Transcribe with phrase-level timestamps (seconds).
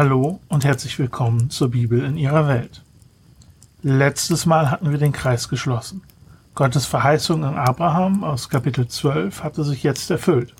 [0.00, 2.84] Hallo und herzlich willkommen zur Bibel in ihrer Welt.
[3.82, 6.04] Letztes Mal hatten wir den Kreis geschlossen.
[6.54, 10.54] Gottes Verheißung an Abraham aus Kapitel 12 hatte sich jetzt erfüllt.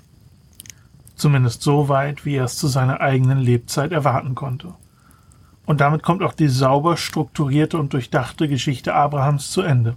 [1.15, 4.73] Zumindest so weit, wie er es zu seiner eigenen Lebzeit erwarten konnte.
[5.65, 9.95] Und damit kommt auch die sauber strukturierte und durchdachte Geschichte Abrahams zu Ende.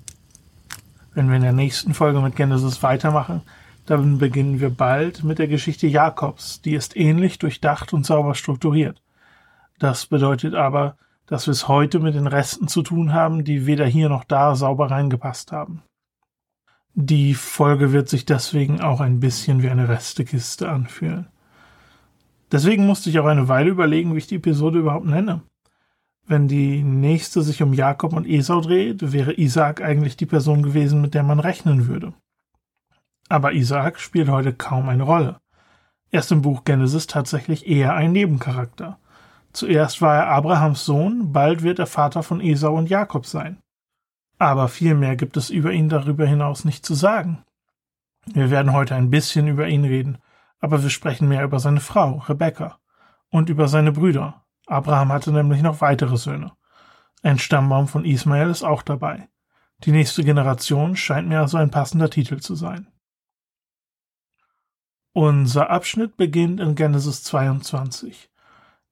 [1.15, 3.43] Wenn wir in der nächsten Folge mit Genesis weitermachen,
[3.87, 6.61] dann beginnen wir bald mit der Geschichte Jakobs.
[6.63, 9.03] Die ist ähnlich durchdacht und sauber strukturiert.
[9.83, 10.97] Das bedeutet aber,
[11.27, 14.55] dass wir es heute mit den Resten zu tun haben, die weder hier noch da
[14.55, 15.83] sauber reingepasst haben.
[16.95, 21.27] Die Folge wird sich deswegen auch ein bisschen wie eine Restekiste anfühlen.
[22.53, 25.43] Deswegen musste ich auch eine Weile überlegen, wie ich die Episode überhaupt nenne.
[26.29, 31.01] Wenn die nächste sich um Jakob und Esau dreht, wäre Isaac eigentlich die Person gewesen,
[31.01, 32.15] mit der man rechnen würde.
[33.29, 35.41] Aber Isaac spielt heute kaum eine Rolle.
[36.13, 39.01] Er ist im Buch Genesis tatsächlich eher ein Nebencharakter.
[39.53, 43.63] Zuerst war er Abrahams Sohn, bald wird er Vater von Esau und Jakob sein.
[44.39, 47.45] Aber viel mehr gibt es über ihn darüber hinaus nicht zu sagen.
[48.27, 50.19] Wir werden heute ein bisschen über ihn reden,
[50.61, 52.79] aber wir sprechen mehr über seine Frau, Rebekka,
[53.31, 54.45] und über seine Brüder.
[54.67, 56.53] Abraham hatte nämlich noch weitere Söhne.
[57.23, 59.29] Ein Stammbaum von Ismael ist auch dabei.
[59.85, 62.89] Die nächste Generation scheint mir also ein passender Titel zu sein.
[65.13, 68.32] Unser Abschnitt beginnt in Genesis 22.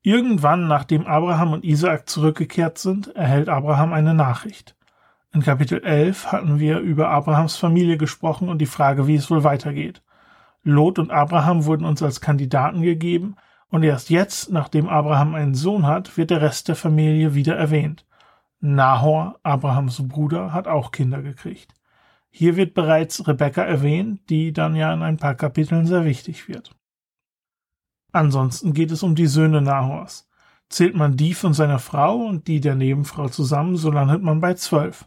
[0.02, 4.74] Irgendwann, nachdem Abraham und Isaak zurückgekehrt sind, erhält Abraham eine Nachricht.
[5.32, 9.44] In Kapitel 11 hatten wir über Abrahams Familie gesprochen und die Frage, wie es wohl
[9.44, 10.02] weitergeht.
[10.62, 13.36] Lot und Abraham wurden uns als Kandidaten gegeben
[13.68, 18.06] und erst jetzt, nachdem Abraham einen Sohn hat, wird der Rest der Familie wieder erwähnt.
[18.60, 21.74] Nahor, Abrahams Bruder, hat auch Kinder gekriegt.
[22.30, 26.74] Hier wird bereits Rebekka erwähnt, die dann ja in ein paar Kapiteln sehr wichtig wird.
[28.12, 30.28] Ansonsten geht es um die Söhne Nahors.
[30.68, 34.54] Zählt man die von seiner Frau und die der Nebenfrau zusammen, so landet man bei
[34.54, 35.06] zwölf.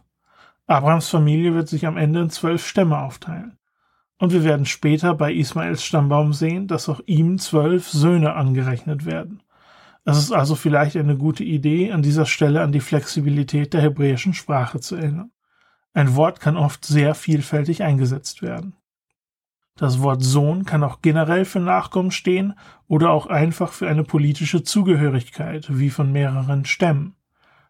[0.66, 3.58] Abrahams Familie wird sich am Ende in zwölf Stämme aufteilen.
[4.18, 9.42] Und wir werden später bei Ismaels Stammbaum sehen, dass auch ihm zwölf Söhne angerechnet werden.
[10.04, 14.34] Es ist also vielleicht eine gute Idee, an dieser Stelle an die Flexibilität der hebräischen
[14.34, 15.30] Sprache zu erinnern.
[15.94, 18.74] Ein Wort kann oft sehr vielfältig eingesetzt werden.
[19.76, 22.54] Das Wort Sohn kann auch generell für Nachkommen stehen
[22.86, 27.16] oder auch einfach für eine politische Zugehörigkeit, wie von mehreren Stämmen.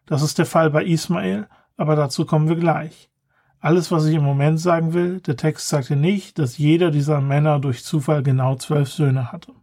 [0.05, 3.09] Das ist der Fall bei Ismael, aber dazu kommen wir gleich.
[3.59, 7.59] Alles, was ich im Moment sagen will, der Text sagte nicht, dass jeder dieser Männer
[7.59, 9.53] durch Zufall genau zwölf Söhne hatte.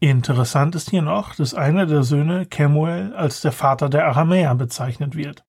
[0.00, 5.14] Interessant ist hier noch, dass einer der Söhne Kemuel als der Vater der Aramäer bezeichnet
[5.14, 5.44] wird.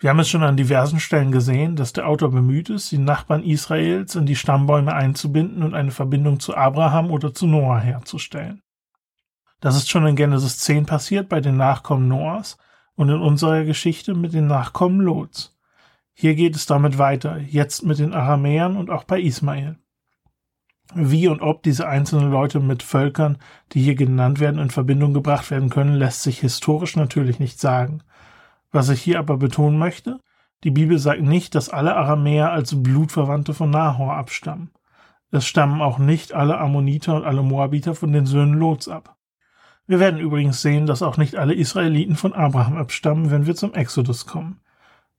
[0.00, 3.44] Wir haben es schon an diversen Stellen gesehen, dass der Autor bemüht ist, die Nachbarn
[3.44, 8.62] Israels in die Stammbäume einzubinden und eine Verbindung zu Abraham oder zu Noah herzustellen.
[9.60, 12.56] Das ist schon in Genesis 10 passiert bei den Nachkommen Noahs
[12.94, 15.54] und in unserer Geschichte mit den Nachkommen Lots.
[16.14, 19.76] Hier geht es damit weiter, jetzt mit den Aramäern und auch bei Ismael.
[20.94, 23.36] Wie und ob diese einzelnen Leute mit Völkern,
[23.72, 28.02] die hier genannt werden, in Verbindung gebracht werden können, lässt sich historisch natürlich nicht sagen.
[28.72, 30.20] Was ich hier aber betonen möchte,
[30.62, 34.70] die Bibel sagt nicht, dass alle Aramäer als Blutverwandte von Nahor abstammen.
[35.30, 39.16] Es stammen auch nicht alle Ammoniter und alle Moabiter von den Söhnen Lots ab.
[39.86, 43.74] Wir werden übrigens sehen, dass auch nicht alle Israeliten von Abraham abstammen, wenn wir zum
[43.74, 44.60] Exodus kommen.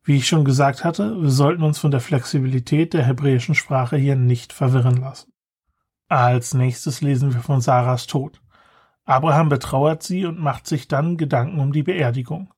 [0.04, 4.16] Wie ich schon gesagt hatte, wir sollten uns von der Flexibilität der hebräischen Sprache hier
[4.16, 5.34] nicht verwirren lassen.
[6.08, 8.42] Als nächstes lesen wir von Sarahs Tod.
[9.06, 12.54] Abraham betrauert sie und macht sich dann Gedanken um die Beerdigung.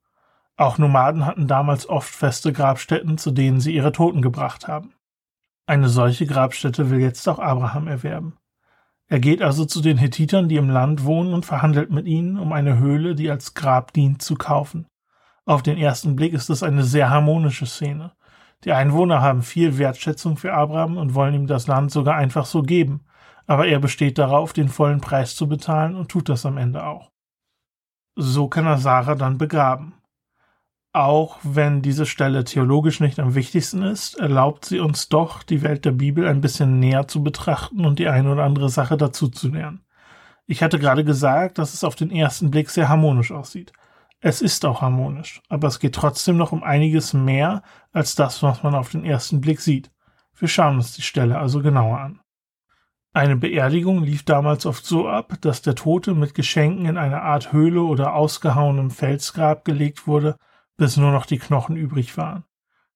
[0.56, 4.94] Auch Nomaden hatten damals oft feste Grabstätten, zu denen sie ihre Toten gebracht haben.
[5.66, 8.38] Eine solche Grabstätte will jetzt auch Abraham erwerben.
[9.08, 12.52] Er geht also zu den Hethitern, die im Land wohnen, und verhandelt mit ihnen, um
[12.53, 14.88] eine Höhle, die als Grab dient, zu kaufen.
[15.46, 18.14] Auf den ersten Blick ist es eine sehr harmonische Szene.
[18.64, 22.61] Die Einwohner haben viel Wertschätzung für Abraham und wollen ihm das Land sogar einfach so
[22.61, 23.05] geben,
[23.46, 27.11] aber er besteht darauf, den vollen Preis zu bezahlen und tut das am Ende auch.
[28.16, 29.96] So kann er Sarah dann begraben.
[30.95, 35.85] Auch wenn diese Stelle theologisch nicht am wichtigsten ist, erlaubt sie uns doch, die Welt
[35.85, 39.49] der Bibel ein bisschen näher zu betrachten und die eine oder andere Sache dazu zu
[39.49, 39.84] lernen.
[40.45, 43.73] Ich hatte gerade gesagt, dass es auf den ersten Blick sehr harmonisch aussieht.
[44.19, 48.61] Es ist auch harmonisch, aber es geht trotzdem noch um einiges mehr als das, was
[48.61, 49.90] man auf den ersten Blick sieht.
[50.37, 52.19] Wir schauen uns die Stelle also genauer an.
[53.13, 57.51] Eine Beerdigung lief damals oft so ab, dass der Tote mit Geschenken in eine Art
[57.51, 60.37] Höhle oder ausgehauenem Felsgrab gelegt wurde,
[60.84, 62.44] bis nur noch die Knochen übrig waren.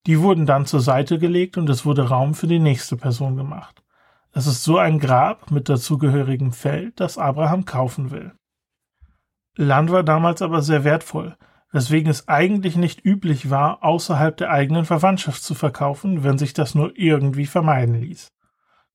[0.08, 3.82] Die wurden dann zur Seite gelegt und es wurde Raum für die nächste Person gemacht.
[4.34, 8.34] Es ist so ein Grab mit dazugehörigem Feld, das Abraham kaufen will.
[9.56, 11.38] Land war damals aber sehr wertvoll,
[11.72, 16.76] weswegen es eigentlich nicht üblich war, außerhalb der eigenen Verwandtschaft zu verkaufen, wenn sich das
[16.76, 18.34] nur irgendwie vermeiden ließ.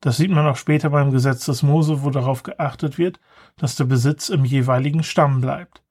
[0.02, 3.20] Das sieht man auch später beim Gesetz des Mose, wo darauf geachtet wird,
[3.56, 5.82] dass der Besitz im jeweiligen Stamm bleibt.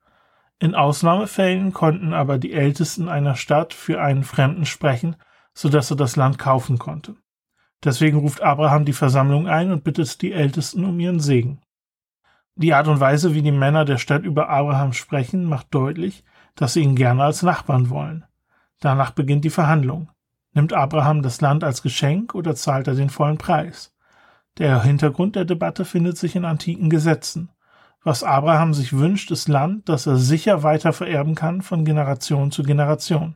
[0.61, 5.15] In Ausnahmefällen konnten aber die Ältesten einer Stadt für einen Fremden sprechen,
[5.55, 7.15] so dass er das Land kaufen konnte.
[7.83, 11.61] Deswegen ruft Abraham die Versammlung ein und bittet die Ältesten um ihren Segen.
[12.53, 16.23] Die Art und Weise, wie die Männer der Stadt über Abraham sprechen, macht deutlich,
[16.53, 18.23] dass sie ihn gerne als Nachbarn wollen.
[18.79, 20.11] Danach beginnt die Verhandlung.
[20.53, 23.95] Nimmt Abraham das Land als Geschenk oder zahlt er den vollen Preis?
[24.59, 27.49] Der Hintergrund der Debatte findet sich in antiken Gesetzen.
[28.03, 32.63] Was Abraham sich wünscht, ist Land, das er sicher weiter vererben kann von Generation zu
[32.63, 33.35] Generation.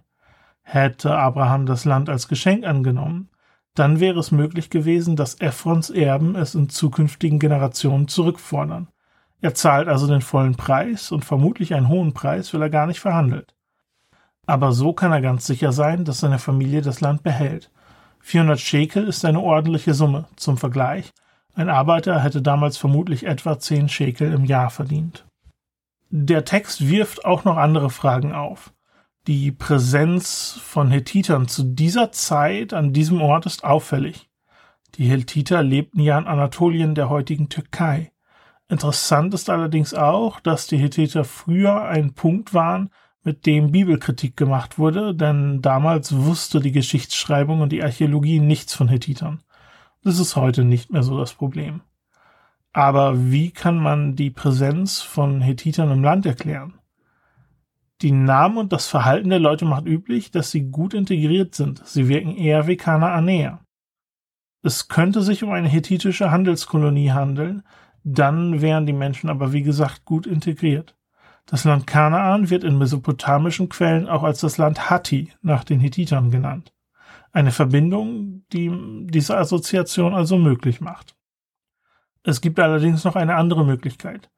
[0.63, 3.29] Hätte Abraham das Land als Geschenk angenommen,
[3.75, 8.87] dann wäre es möglich gewesen, dass Ephrons Erben es in zukünftigen Generationen zurückfordern.
[9.41, 12.99] Er zahlt also den vollen Preis und vermutlich einen hohen Preis, weil er gar nicht
[12.99, 13.53] verhandelt.
[14.47, 17.69] Aber so kann er ganz sicher sein, dass seine Familie das Land behält.
[18.21, 20.25] 400 Schekel ist eine ordentliche Summe.
[20.35, 21.13] Zum Vergleich,
[21.55, 25.25] ein Arbeiter hätte damals vermutlich etwa 10 Schekel im Jahr verdient.
[26.09, 28.73] Der Text wirft auch noch andere Fragen auf.
[29.27, 34.29] Die Präsenz von Hethitern zu dieser Zeit an diesem Ort ist auffällig.
[34.95, 38.11] Die Hethiter lebten ja in Anatolien der heutigen Türkei.
[38.67, 42.89] Interessant ist allerdings auch, dass die Hethiter früher ein Punkt waren,
[43.23, 48.87] mit dem Bibelkritik gemacht wurde, denn damals wusste die Geschichtsschreibung und die Archäologie nichts von
[48.87, 49.41] Hethitern.
[50.05, 51.81] Das ist heute nicht mehr so das Problem.
[52.73, 56.75] Aber wie kann man die Präsenz von Hethitern im Land erklären?
[58.03, 61.81] Die Namen und das Verhalten der Leute macht üblich, dass sie gut integriert sind.
[61.87, 63.61] Sie wirken eher wie Kanaanäer.
[64.61, 67.63] Es könnte sich um eine hethitische Handelskolonie handeln,
[68.03, 70.95] dann wären die Menschen aber wie gesagt gut integriert.
[71.47, 76.29] Das Land Kanaan wird in mesopotamischen Quellen auch als das Land Hatti nach den Hethitern
[76.29, 76.74] genannt.
[77.35, 78.71] Eine Verbindung, die
[79.09, 81.17] diese Assoziation also möglich macht.
[82.23, 84.31] Es gibt allerdings noch eine andere Möglichkeit.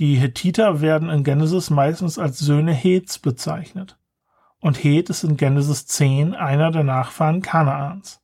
[0.00, 4.00] Die Hethiter werden in Genesis meistens als Söhne Heths bezeichnet.
[4.58, 8.20] Und Heth ist in Genesis 10 einer der Nachfahren Kanaans.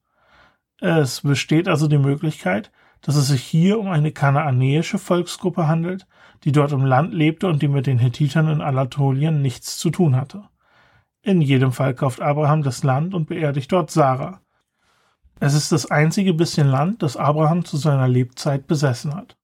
[0.80, 2.72] Es besteht also die Möglichkeit,
[3.02, 6.08] dass es sich hier um eine kanaanäische Volksgruppe handelt,
[6.42, 10.16] die dort im Land lebte und die mit den Hethitern in Anatolien nichts zu tun
[10.16, 10.49] hatte.
[11.22, 14.40] In jedem Fall kauft Abraham das Land und beerdigt dort Sarah.
[15.38, 19.36] Es ist das einzige bisschen Land, das Abraham zu seiner Lebzeit besessen hat.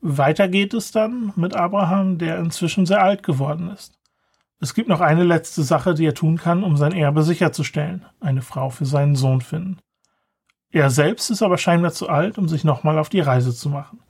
[0.00, 3.98] Weiter geht es dann mit Abraham, der inzwischen sehr alt geworden ist.
[4.60, 8.42] Es gibt noch eine letzte Sache, die er tun kann, um sein Erbe sicherzustellen, eine
[8.42, 9.78] Frau für seinen Sohn finden.
[10.70, 14.00] Er selbst ist aber scheinbar zu alt, um sich nochmal auf die Reise zu machen.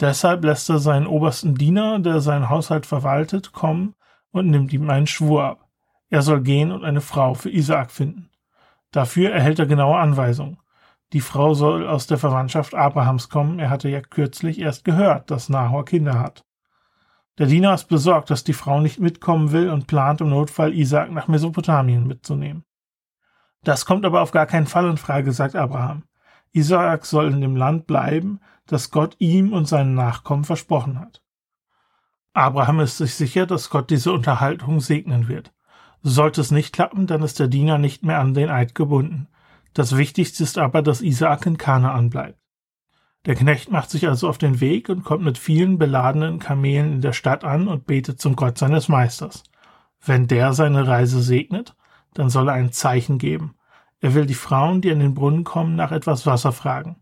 [0.00, 3.94] Deshalb lässt er seinen obersten Diener, der seinen Haushalt verwaltet, kommen
[4.30, 5.65] und nimmt ihm einen Schwur ab.
[6.08, 8.30] Er soll gehen und eine Frau für Isaak finden.
[8.92, 10.58] Dafür erhält er genaue Anweisungen.
[11.12, 13.58] Die Frau soll aus der Verwandtschaft Abrahams kommen.
[13.58, 16.44] Er hatte ja kürzlich erst gehört, dass Nahor Kinder hat.
[17.38, 21.10] Der Diener ist besorgt, dass die Frau nicht mitkommen will und plant im Notfall Isaak
[21.10, 22.64] nach Mesopotamien mitzunehmen.
[23.62, 26.04] Das kommt aber auf gar keinen Fall in Frage, sagt Abraham.
[26.52, 31.22] Isaak soll in dem Land bleiben, das Gott ihm und seinen Nachkommen versprochen hat.
[32.32, 35.52] Abraham ist sich sicher, dass Gott diese Unterhaltung segnen wird.
[36.08, 39.26] Sollte es nicht klappen, dann ist der Diener nicht mehr an den Eid gebunden.
[39.74, 42.38] Das Wichtigste ist aber, dass Isaak in Kanaan bleibt.
[43.24, 47.00] Der Knecht macht sich also auf den Weg und kommt mit vielen beladenen Kamelen in
[47.00, 49.42] der Stadt an und betet zum Gott seines Meisters.
[50.00, 51.74] Wenn der seine Reise segnet,
[52.14, 53.56] dann soll er ein Zeichen geben.
[53.98, 57.00] Er will die Frauen, die an den Brunnen kommen, nach etwas Wasser fragen.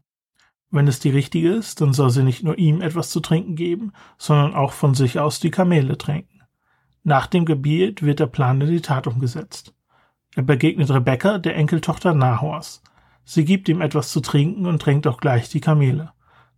[0.70, 3.92] Wenn es die richtige ist, dann soll sie nicht nur ihm etwas zu trinken geben,
[4.16, 6.33] sondern auch von sich aus die Kamele tränken.
[7.06, 9.75] Nach dem Gebet wird der Plan in die Tat umgesetzt.
[10.34, 12.82] Er begegnet Rebekka, der Enkeltochter Nahors.
[13.25, 16.12] Sie gibt ihm etwas zu trinken und tränkt auch gleich die Kamele.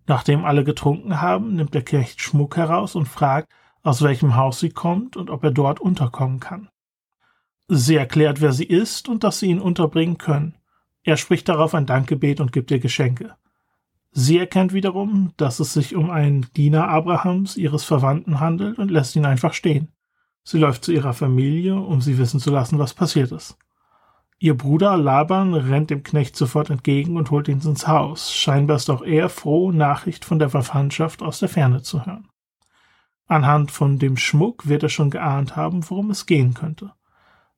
[0.07, 4.71] Nachdem alle getrunken haben, nimmt der Knecht Schmuck heraus und fragt, aus welchem Haus sie
[4.71, 6.69] kommt und ob er dort unterkommen kann.
[7.67, 10.55] Sie erklärt, wer sie ist und dass sie ihn unterbringen können.
[11.03, 13.35] Er spricht darauf ein Dankgebet und gibt ihr Geschenke.
[14.13, 19.17] Sie erkennt wiederum, dass es sich um einen Diener Abrahams, ihres Verwandten, handelt und lässt
[19.17, 19.89] ihn einfach stehen.
[20.49, 23.59] Sie läuft zu ihrer Familie, um sie wissen zu lassen, was passiert ist.
[24.39, 28.33] Ihr Bruder Laban rennt dem Knecht sofort entgegen und holt ihn ins Haus.
[28.33, 32.29] Scheinbar ist auch er froh, Nachricht von der Verwandtschaft aus der Ferne zu hören.
[33.27, 36.93] Anhand von dem Schmuck wird er schon geahnt haben, worum es gehen könnte.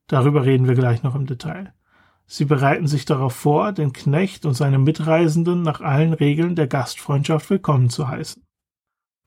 [0.07, 1.75] Darüber reden wir gleich noch im Detail.
[2.25, 7.51] Sie bereiten sich darauf vor, den Knecht und seine Mitreisenden nach allen Regeln der Gastfreundschaft
[7.51, 8.48] willkommen zu heißen.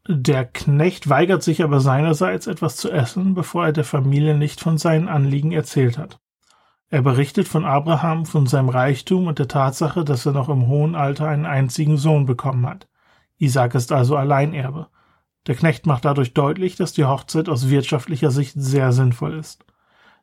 [0.08, 4.79] Der Knecht weigert sich aber seinerseits etwas zu essen, bevor er der Familie nicht von
[4.79, 6.20] seinen Anliegen erzählt hat.
[6.89, 10.96] Er berichtet von Abraham, von seinem Reichtum und der Tatsache, dass er noch im hohen
[10.96, 12.88] Alter einen einzigen Sohn bekommen hat.
[13.38, 14.88] Isaac ist also Alleinerbe.
[15.48, 19.65] Der Knecht macht dadurch deutlich, dass die Hochzeit aus wirtschaftlicher Sicht sehr sinnvoll ist.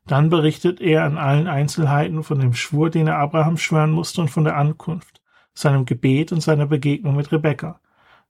[0.06, 4.28] Dann berichtet er in allen Einzelheiten von dem Schwur, den er Abraham schwören musste und
[4.28, 5.20] von der Ankunft,
[5.54, 7.80] seinem Gebet und seiner Begegnung mit Rebekka.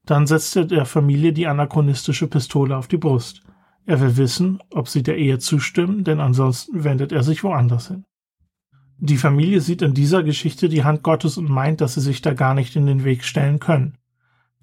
[0.04, 3.42] Dann setzt er der Familie die anachronistische Pistole auf die Brust.
[3.86, 8.04] Er will wissen, ob sie der Ehe zustimmen, denn ansonsten wendet er sich woanders hin.
[8.98, 12.34] Die Familie sieht in dieser Geschichte die Hand Gottes und meint, dass sie sich da
[12.34, 13.96] gar nicht in den Weg stellen können.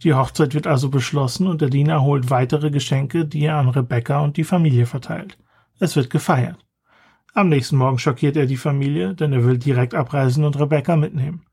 [0.03, 4.19] Die Hochzeit wird also beschlossen und der Diener holt weitere Geschenke, die er an Rebecca
[4.19, 5.37] und die Familie verteilt.
[5.79, 6.65] Es wird gefeiert.
[7.33, 11.45] Am nächsten Morgen schockiert er die Familie, denn er will direkt abreisen und Rebecca mitnehmen.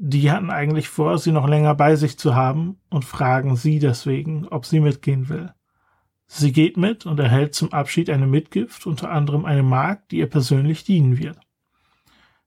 [0.00, 4.46] Die hatten eigentlich vor, sie noch länger bei sich zu haben und fragen sie deswegen,
[4.46, 5.52] ob sie mitgehen will.
[6.28, 10.28] Sie geht mit und erhält zum Abschied eine Mitgift, unter anderem eine Magd, die ihr
[10.28, 11.40] persönlich dienen wird.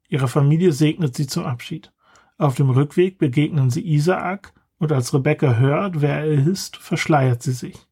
[0.08, 1.91] Ihre Familie segnet sie zum Abschied.
[2.38, 7.53] Auf dem Rückweg begegnen sie Isaak und als Rebecca hört, wer er ist, verschleiert sie
[7.53, 7.88] sich.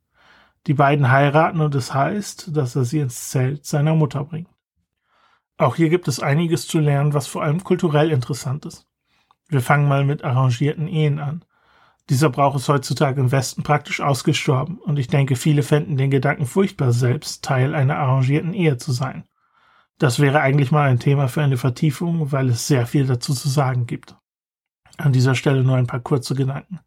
[0.67, 4.49] Die beiden heiraten und es heißt, dass er sie ins Zelt seiner Mutter bringt.
[5.57, 8.88] Auch hier gibt es einiges zu lernen, was vor allem kulturell interessant ist.
[9.49, 11.43] Wir fangen mal mit arrangierten Ehen an.
[12.09, 16.45] Dieser Brauch ist heutzutage im Westen praktisch ausgestorben und ich denke, viele fänden den Gedanken
[16.45, 19.25] furchtbar, selbst Teil einer arrangierten Ehe zu sein.
[19.97, 23.49] Das wäre eigentlich mal ein Thema für eine Vertiefung, weil es sehr viel dazu zu
[23.49, 24.15] sagen gibt.
[24.97, 26.79] An dieser Stelle nur ein paar kurze Gedanken.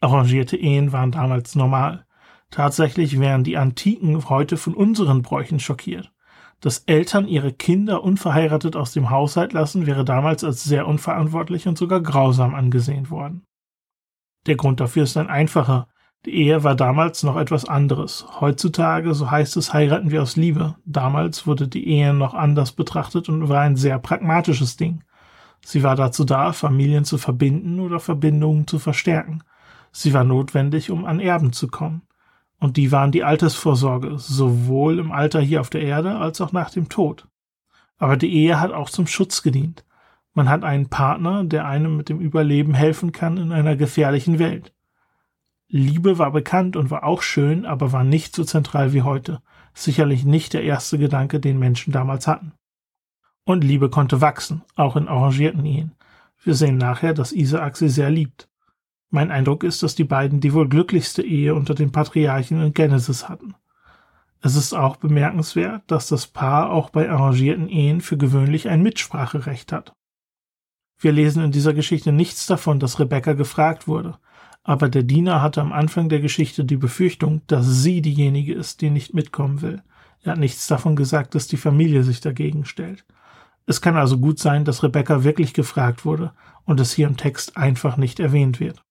[0.00, 2.06] Arrangierte Ehen waren damals normal.
[2.50, 6.12] Tatsächlich wären die Antiken heute von unseren Bräuchen schockiert
[6.60, 11.78] dass Eltern ihre Kinder unverheiratet aus dem Haushalt lassen, wäre damals als sehr unverantwortlich und
[11.78, 13.46] sogar grausam angesehen worden.
[14.46, 15.88] Der Grund dafür ist ein einfacher.
[16.26, 18.26] Die Ehe war damals noch etwas anderes.
[18.40, 20.76] Heutzutage, so heißt es, heiraten wir aus Liebe.
[20.84, 25.02] Damals wurde die Ehe noch anders betrachtet und war ein sehr pragmatisches Ding.
[25.64, 29.42] Sie war dazu da, Familien zu verbinden oder Verbindungen zu verstärken.
[29.92, 32.02] Sie war notwendig, um an Erben zu kommen.
[32.60, 36.70] Und die waren die Altersvorsorge, sowohl im Alter hier auf der Erde als auch nach
[36.70, 37.26] dem Tod.
[37.96, 39.84] Aber die Ehe hat auch zum Schutz gedient.
[40.34, 44.74] Man hat einen Partner, der einem mit dem Überleben helfen kann in einer gefährlichen Welt.
[45.68, 49.40] Liebe war bekannt und war auch schön, aber war nicht so zentral wie heute.
[49.72, 52.52] Sicherlich nicht der erste Gedanke, den Menschen damals hatten.
[53.44, 55.92] Und Liebe konnte wachsen, auch in arrangierten Ehen.
[56.42, 58.49] Wir sehen nachher, dass Isaak sie sehr liebt.
[59.10, 63.28] Mein Eindruck ist, dass die beiden die wohl glücklichste Ehe unter den Patriarchen in Genesis
[63.28, 63.54] hatten.
[64.40, 69.72] Es ist auch bemerkenswert, dass das Paar auch bei arrangierten Ehen für gewöhnlich ein Mitspracherecht
[69.72, 69.92] hat.
[70.98, 74.18] Wir lesen in dieser Geschichte nichts davon, dass Rebecca gefragt wurde,
[74.62, 78.90] aber der Diener hatte am Anfang der Geschichte die Befürchtung, dass sie diejenige ist, die
[78.90, 79.82] nicht mitkommen will.
[80.22, 83.04] Er hat nichts davon gesagt, dass die Familie sich dagegen stellt.
[83.66, 86.32] Es kann also gut sein, dass Rebecca wirklich gefragt wurde
[86.64, 88.84] und es hier im Text einfach nicht erwähnt wird.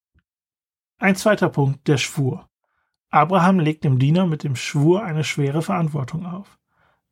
[1.01, 2.49] Ein zweiter Punkt, der Schwur.
[3.09, 6.59] Abraham legt dem Diener mit dem Schwur eine schwere Verantwortung auf.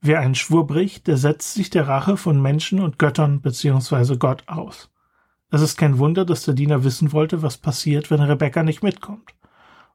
[0.02, 4.18] Wer einen Schwur bricht, der setzt sich der Rache von Menschen und Göttern bzw.
[4.18, 4.92] Gott aus.
[5.52, 9.34] Es ist kein Wunder, dass der Diener wissen wollte, was passiert, wenn Rebecca nicht mitkommt.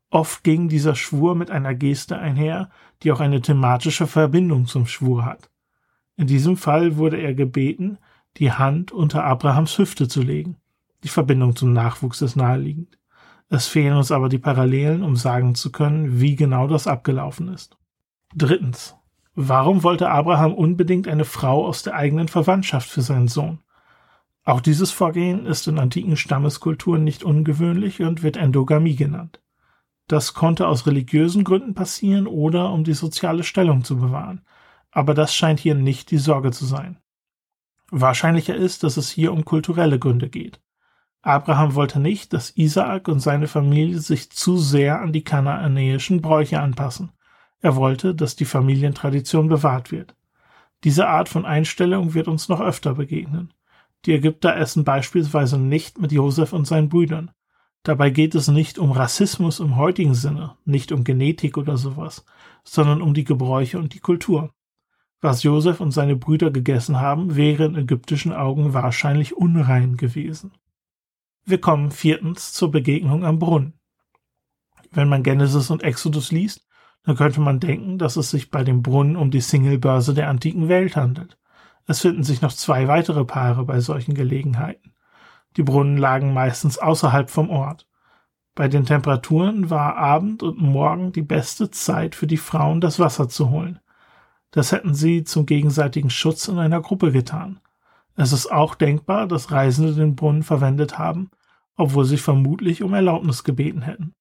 [0.08, 2.70] Oft ging dieser Schwur mit einer Geste einher,
[3.02, 5.50] die auch eine thematische Verbindung zum Schwur hat.
[6.16, 7.98] In diesem Fall wurde er gebeten,
[8.38, 10.56] die Hand unter Abrahams Hüfte zu legen.
[11.04, 12.96] Die Verbindung zum Nachwuchs ist naheliegend.
[13.52, 17.76] Es fehlen uns aber die Parallelen, um sagen zu können, wie genau das abgelaufen ist.
[18.34, 18.96] Drittens.
[19.34, 23.58] Warum wollte Abraham unbedingt eine Frau aus der eigenen Verwandtschaft für seinen Sohn?
[24.42, 29.42] Auch dieses Vorgehen ist in antiken Stammeskulturen nicht ungewöhnlich und wird Endogamie genannt.
[30.08, 34.40] Das konnte aus religiösen Gründen passieren oder um die soziale Stellung zu bewahren.
[34.90, 36.96] Aber das scheint hier nicht die Sorge zu sein.
[37.90, 40.58] Wahrscheinlicher ist, dass es hier um kulturelle Gründe geht.
[41.22, 46.60] Abraham wollte nicht, dass Isaak und seine Familie sich zu sehr an die kanaanäischen Bräuche
[46.60, 47.12] anpassen.
[47.60, 50.16] Er wollte, dass die Familientradition bewahrt wird.
[50.82, 53.54] Diese Art von Einstellung wird uns noch öfter begegnen.
[54.04, 57.30] Die Ägypter essen beispielsweise nicht mit Josef und seinen Brüdern.
[57.84, 62.24] Dabei geht es nicht um Rassismus im heutigen Sinne, nicht um Genetik oder sowas,
[62.64, 64.52] sondern um die Gebräuche und die Kultur.
[65.20, 70.50] Was Josef und seine Brüder gegessen haben, wäre in ägyptischen Augen wahrscheinlich unrein gewesen.
[71.44, 73.74] Wir kommen viertens zur Begegnung am Brunnen.
[74.92, 76.66] Wenn man Genesis und Exodus liest,
[77.02, 80.68] dann könnte man denken, dass es sich bei dem Brunnen um die Singlebörse der antiken
[80.68, 81.38] Welt handelt.
[81.86, 84.94] Es finden sich noch zwei weitere Paare bei solchen Gelegenheiten.
[85.56, 87.88] Die Brunnen lagen meistens außerhalb vom Ort.
[88.54, 93.28] Bei den Temperaturen war Abend und Morgen die beste Zeit für die Frauen, das Wasser
[93.28, 93.80] zu holen.
[94.52, 97.60] Das hätten sie zum gegenseitigen Schutz in einer Gruppe getan.
[98.14, 101.30] Es ist auch denkbar, dass Reisende den Brunnen verwendet haben,
[101.76, 104.14] obwohl sie vermutlich um Erlaubnis gebeten hätten.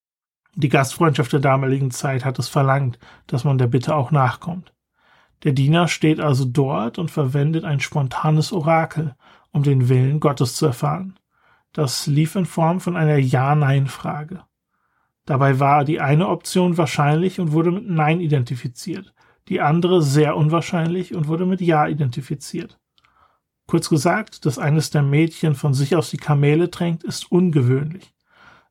[0.54, 4.72] Die Gastfreundschaft der damaligen Zeit hat es verlangt, dass man der Bitte auch nachkommt.
[5.44, 9.14] Der Diener steht also dort und verwendet ein spontanes Orakel,
[9.50, 11.18] um den Willen Gottes zu erfahren.
[11.72, 14.44] Das lief in Form von einer Ja-Nein-Frage.
[15.24, 19.14] Dabei war die eine Option wahrscheinlich und wurde mit Nein identifiziert,
[19.48, 22.78] die andere sehr unwahrscheinlich und wurde mit Ja identifiziert.
[23.72, 28.12] Kurz gesagt, dass eines der Mädchen von sich aus die Kamele tränkt, ist ungewöhnlich.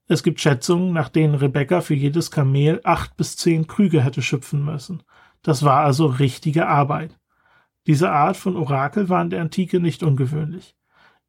[0.07, 4.63] Es gibt Schätzungen, nach denen Rebecca für jedes Kamel acht bis zehn Krüge hätte schöpfen
[4.63, 5.01] müssen.
[5.41, 7.17] Das war also richtige Arbeit.
[7.87, 10.75] Diese Art von Orakel war in der Antike nicht ungewöhnlich.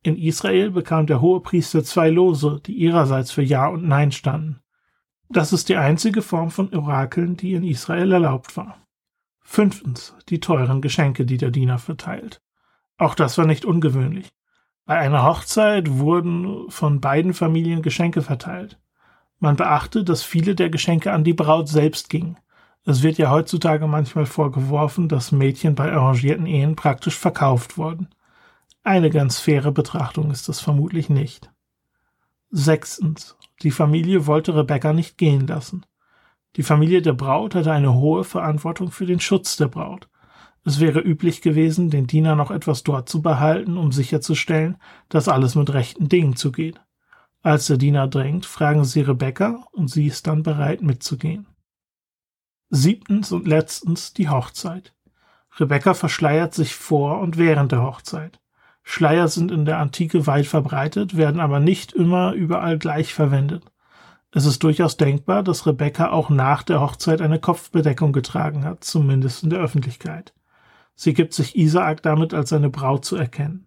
[0.03, 4.61] In Israel bekam der Hohepriester zwei Lose, die ihrerseits für Ja und Nein standen.
[5.31, 8.87] Das ist die einzige Form von Orakeln, die in Israel erlaubt war.
[9.41, 12.43] Fünftens, die teuren Geschenke, die der Diener verteilt.
[13.03, 14.29] Auch das war nicht ungewöhnlich.
[14.85, 18.79] Bei einer Hochzeit wurden von beiden Familien Geschenke verteilt.
[19.41, 22.37] Man beachte, dass viele der Geschenke an die Braut selbst gingen.
[22.85, 28.09] Es wird ja heutzutage manchmal vorgeworfen, dass Mädchen bei arrangierten Ehen praktisch verkauft wurden.
[28.85, 31.51] Eine ganz faire Betrachtung ist das vermutlich nicht.
[32.51, 33.37] Sechstens.
[33.63, 35.85] Die Familie wollte Rebecca nicht gehen lassen.
[36.55, 40.09] Die Familie der Braut hatte eine hohe Verantwortung für den Schutz der Braut.
[40.65, 44.77] Es wäre üblich gewesen, den Diener noch etwas dort zu behalten, um sicherzustellen,
[45.09, 46.81] dass alles mit rechten Dingen zugeht.
[47.43, 51.47] Als der Diener drängt, fragen sie Rebecca und sie ist dann bereit mitzugehen.
[52.71, 54.95] Siebtens und letztens die Hochzeit.
[55.59, 58.41] Rebecca verschleiert sich vor und während der Hochzeit.
[58.85, 63.65] Schleier sind in der Antike weit verbreitet, werden aber nicht immer überall gleich verwendet.
[64.31, 69.43] Es ist durchaus denkbar, dass Rebecca auch nach der Hochzeit eine Kopfbedeckung getragen hat, zumindest
[69.43, 70.33] in der Öffentlichkeit.
[71.03, 73.67] Sie gibt sich Isaak damit als seine Braut zu erkennen.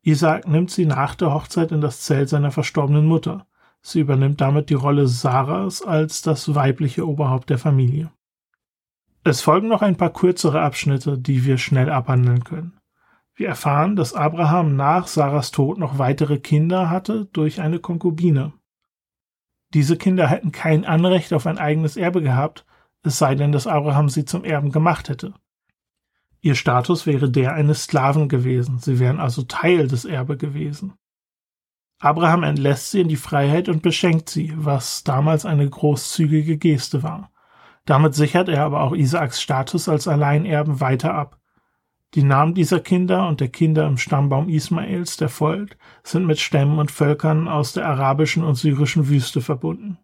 [0.00, 3.46] Isaak nimmt sie nach der Hochzeit in das Zelt seiner verstorbenen Mutter.
[3.82, 8.10] Sie übernimmt damit die Rolle Sarahs als das weibliche Oberhaupt der Familie.
[9.22, 12.78] Es folgen noch ein paar kürzere Abschnitte, die wir schnell abhandeln können.
[13.34, 18.54] Wir erfahren, dass Abraham nach Sarahs Tod noch weitere Kinder hatte durch eine Konkubine.
[19.74, 22.64] Diese Kinder hätten kein Anrecht auf ein eigenes Erbe gehabt,
[23.02, 25.34] es sei denn, dass Abraham sie zum Erben gemacht hätte.
[26.44, 30.94] Ihr Status wäre der eines Sklaven gewesen, sie wären also Teil des Erbe gewesen.
[32.00, 37.30] Abraham entlässt sie in die Freiheit und beschenkt sie, was damals eine großzügige Geste war.
[37.84, 41.38] Damit sichert er aber auch Isaaks Status als Alleinerben weiter ab.
[42.14, 46.80] Die Namen dieser Kinder und der Kinder im Stammbaum Ismaels, der folgt, sind mit Stämmen
[46.80, 49.96] und Völkern aus der arabischen und syrischen Wüste verbunden.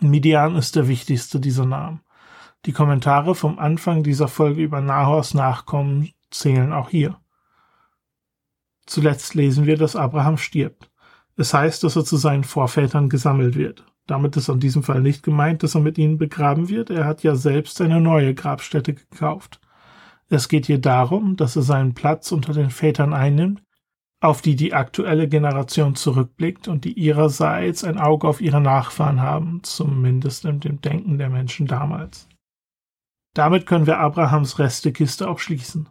[0.00, 2.00] Midian ist der wichtigste dieser Namen.
[2.66, 7.18] Die Kommentare vom Anfang dieser Folge über Nahors Nachkommen zählen auch hier.
[8.84, 10.90] Zuletzt lesen wir, dass Abraham stirbt.
[11.36, 13.84] Es heißt, dass er zu seinen Vorvätern gesammelt wird.
[14.06, 16.90] Damit ist in diesem Fall nicht gemeint, dass er mit ihnen begraben wird.
[16.90, 19.60] Er hat ja selbst eine neue Grabstätte gekauft.
[20.28, 23.62] Es geht hier darum, dass er seinen Platz unter den Vätern einnimmt,
[24.20, 29.60] auf die die aktuelle Generation zurückblickt und die ihrerseits ein Auge auf ihre Nachfahren haben,
[29.62, 32.29] zumindest in dem Denken der Menschen damals.
[33.34, 35.88] Damit können wir Abrahams Restekiste auch schließen.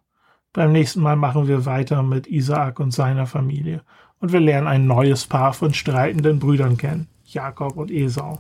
[0.52, 3.82] Beim nächsten Mal machen wir weiter mit Isaak und seiner Familie
[4.20, 7.08] und wir lernen ein neues Paar von streitenden Brüdern kennen.
[7.26, 8.40] Jakob und Esau.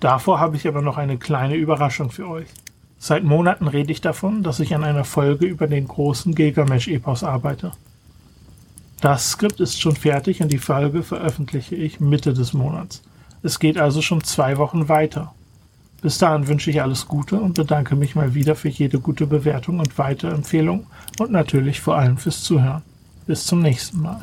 [0.00, 2.48] Davor habe ich aber noch eine kleine Überraschung für euch.
[2.98, 7.72] Seit Monaten rede ich davon, dass ich an einer Folge über den großen Gilgamesch-Epos arbeite.
[9.00, 13.02] Das Skript ist schon fertig und die Folge veröffentliche ich Mitte des Monats.
[13.42, 15.34] Es geht also schon zwei Wochen weiter.
[16.04, 19.78] Bis dahin wünsche ich alles Gute und bedanke mich mal wieder für jede gute Bewertung
[19.78, 20.84] und Weiterempfehlung
[21.18, 22.82] und natürlich vor allem fürs Zuhören.
[23.26, 24.20] Bis zum nächsten Mal.